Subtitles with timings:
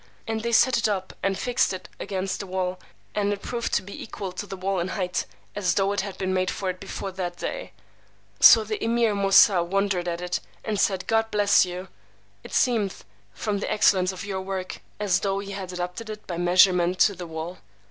[0.27, 2.79] And they set it up and fixed it against the wall,
[3.13, 6.17] and it proved to be equal to the wall in height, as though it had
[6.17, 7.71] been made for it before that day.
[8.39, 11.87] So the Emeer Moosà wondered at it, and said, God bless you!
[12.43, 16.39] It seemeth, from the excellence of your work, as though ye had adapted it by
[16.39, 17.59] measurement to the wall.